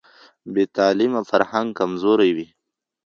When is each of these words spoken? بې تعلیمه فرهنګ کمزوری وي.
بې 0.53 0.63
تعلیمه 0.77 1.21
فرهنګ 1.29 1.67
کمزوری 1.79 2.31
وي. 2.35 2.47